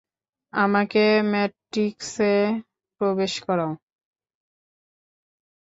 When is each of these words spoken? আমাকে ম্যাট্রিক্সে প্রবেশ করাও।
আমাকে 0.53 1.03
ম্যাট্রিক্সে 1.31 2.33
প্রবেশ 3.01 3.33
করাও। 3.45 3.71